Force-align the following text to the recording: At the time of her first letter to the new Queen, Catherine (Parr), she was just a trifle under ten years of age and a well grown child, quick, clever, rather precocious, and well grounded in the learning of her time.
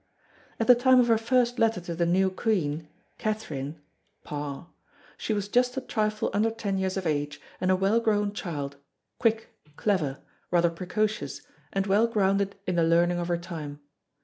At 0.59 0.65
the 0.65 0.73
time 0.73 0.99
of 0.99 1.09
her 1.09 1.17
first 1.19 1.59
letter 1.59 1.79
to 1.81 1.93
the 1.93 2.07
new 2.07 2.31
Queen, 2.31 2.87
Catherine 3.19 3.79
(Parr), 4.23 4.65
she 5.15 5.31
was 5.31 5.47
just 5.47 5.77
a 5.77 5.81
trifle 5.81 6.31
under 6.33 6.49
ten 6.49 6.79
years 6.79 6.97
of 6.97 7.05
age 7.05 7.39
and 7.61 7.69
a 7.69 7.75
well 7.75 7.99
grown 7.99 8.33
child, 8.33 8.77
quick, 9.19 9.49
clever, 9.77 10.17
rather 10.49 10.71
precocious, 10.71 11.43
and 11.71 11.85
well 11.85 12.07
grounded 12.07 12.55
in 12.65 12.77
the 12.77 12.83
learning 12.83 13.19
of 13.19 13.27
her 13.27 13.37
time. 13.37 13.79